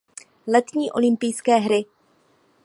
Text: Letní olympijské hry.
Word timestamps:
Letní 0.47 0.91
olympijské 0.91 1.55
hry. 1.55 1.85